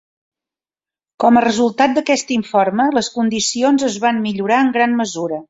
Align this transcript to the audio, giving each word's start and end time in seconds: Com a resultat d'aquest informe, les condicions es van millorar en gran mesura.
Com 1.23 1.37
a 1.37 1.43
resultat 1.45 1.93
d'aquest 1.97 2.33
informe, 2.37 2.89
les 2.99 3.11
condicions 3.19 3.87
es 3.91 4.01
van 4.09 4.25
millorar 4.27 4.61
en 4.65 4.75
gran 4.81 4.99
mesura. 5.05 5.39